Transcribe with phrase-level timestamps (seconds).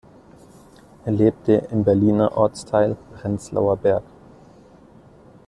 [1.05, 4.01] Er lebte im Berliner Ortsteil Prenzlauer Berg.